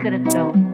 Could 0.00 0.12
have 0.12 0.28
told. 0.28 0.67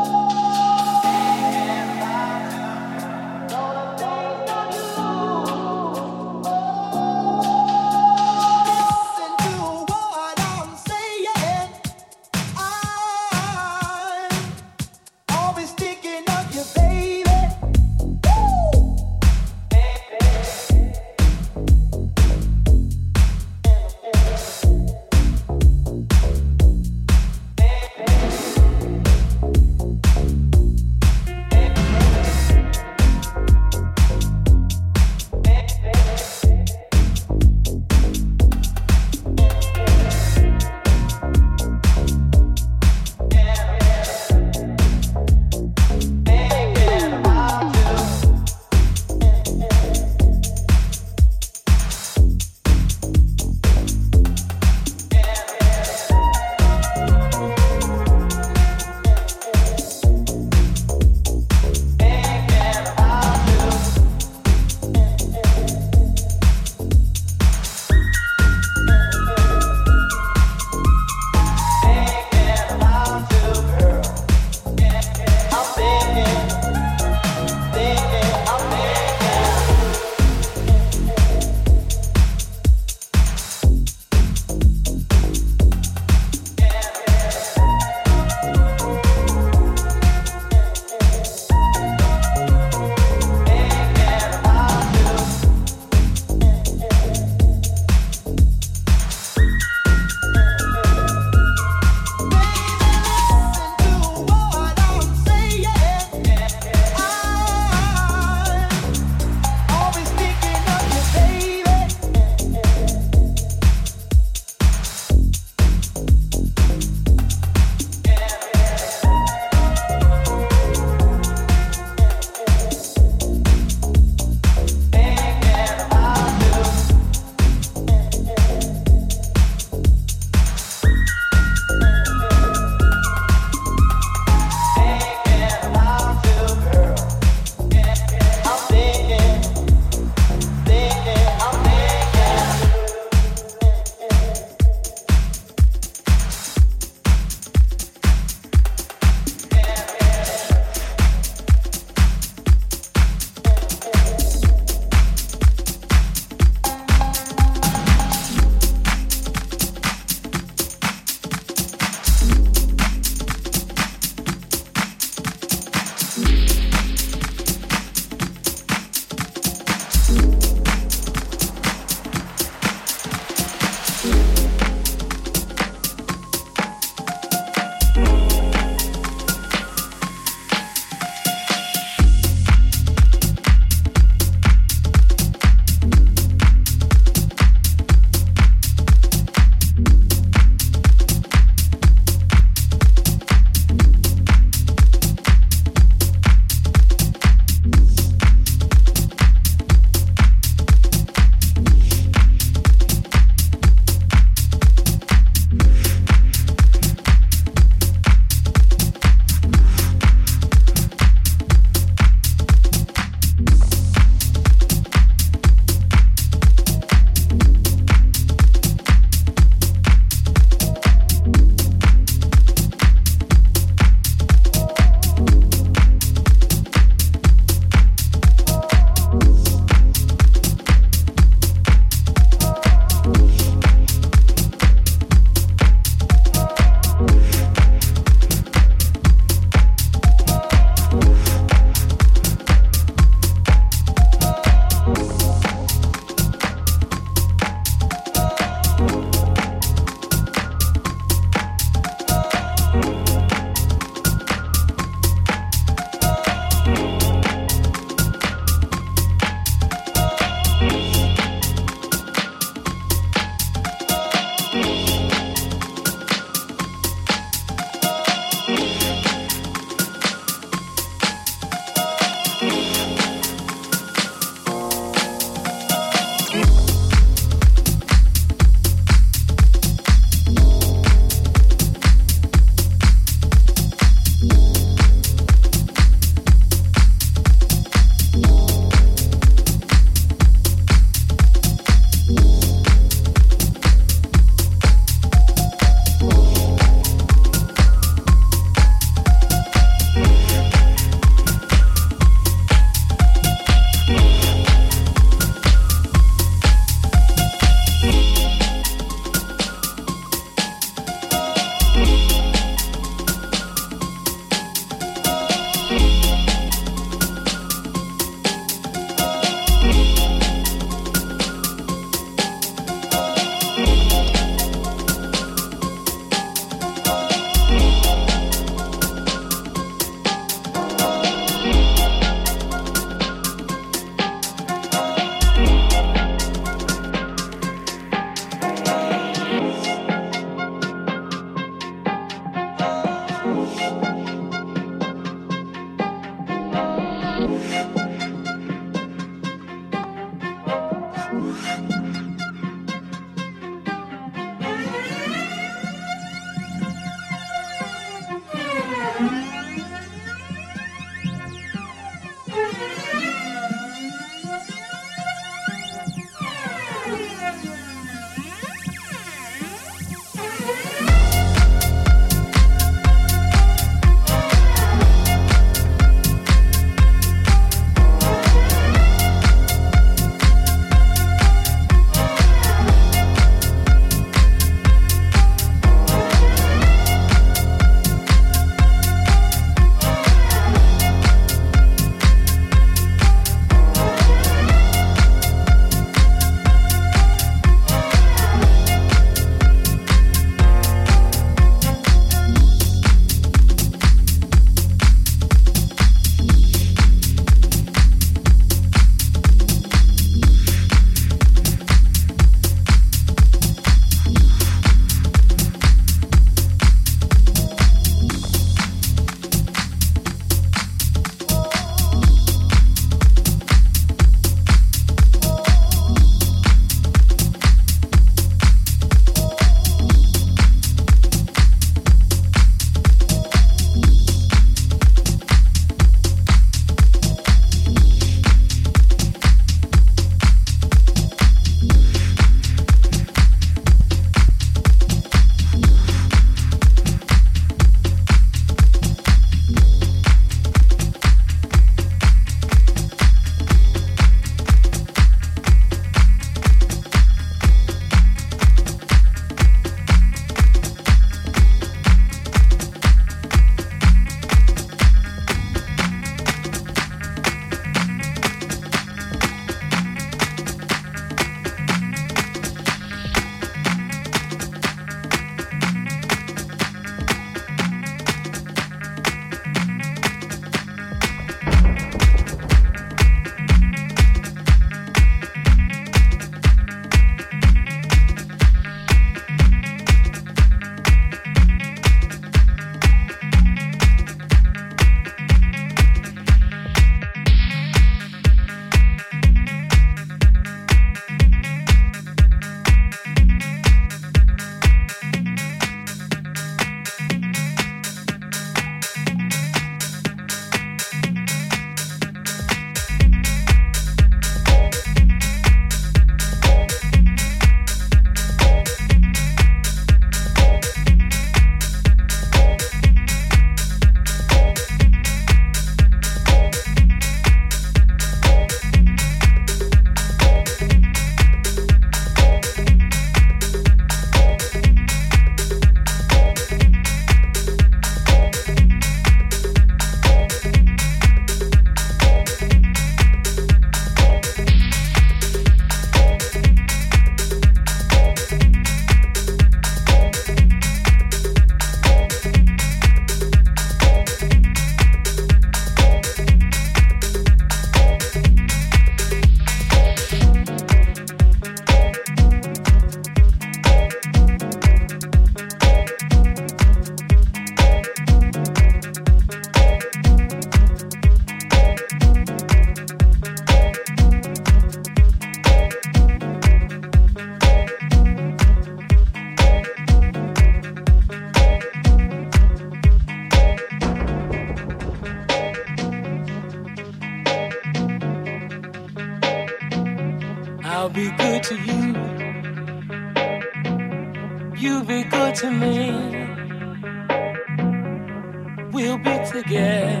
We'll 598.72 598.96
be 598.96 599.18
together 599.30 600.00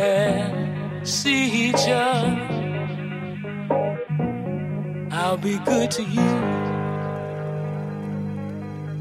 and 0.00 1.06
see 1.06 1.68
each 1.68 1.86
other. 1.86 2.36
I'll 5.12 5.36
be 5.36 5.56
good 5.58 5.92
to 5.92 6.02
you. 6.02 6.32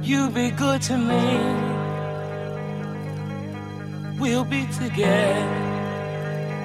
You 0.03 0.29
be 0.29 0.51
good 0.51 0.79
to 0.83 0.95
me. 0.95 1.39
We'll 4.19 4.45
be 4.45 4.67
together 4.67 5.09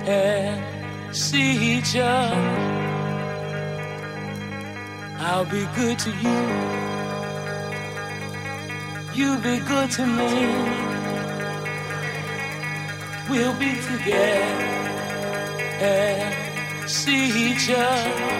and 0.06 1.16
see 1.16 1.78
each 1.78 1.96
other. 1.96 2.36
I'll 5.18 5.46
be 5.46 5.66
good 5.74 5.98
to 6.00 6.10
you. 6.10 6.40
You 9.14 9.38
be 9.38 9.60
good 9.60 9.90
to 9.92 10.06
me. 10.06 10.89
We'll 13.30 13.54
be 13.54 13.76
together 13.76 14.18
and 15.80 16.90
see 16.90 17.52
each 17.52 17.70
other. 17.70 18.39